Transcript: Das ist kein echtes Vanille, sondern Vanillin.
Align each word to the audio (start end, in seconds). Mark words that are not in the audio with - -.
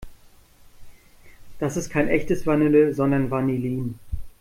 Das 1.59 1.77
ist 1.77 1.91
kein 1.91 2.07
echtes 2.07 2.47
Vanille, 2.47 2.91
sondern 2.91 3.29
Vanillin. 3.29 3.99